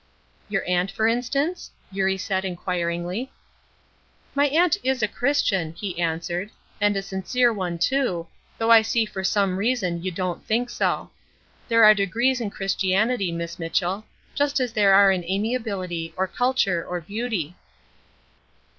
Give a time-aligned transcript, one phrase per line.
[0.49, 3.31] "Your aunt, for instance?" Eurie said, inquiringly.
[4.33, 6.49] "My aunt is a Christian," he answered,
[6.81, 8.25] "and a sincere one, too,
[8.57, 11.11] though I see for some reason you don't think so.
[11.67, 14.03] There are degrees in Christianity, Miss Mitchell,
[14.33, 17.55] just as there are in amiability, or culture, or beauty."